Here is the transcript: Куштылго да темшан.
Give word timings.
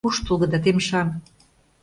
Куштылго 0.03 0.45
да 0.51 0.59
темшан. 0.63 1.07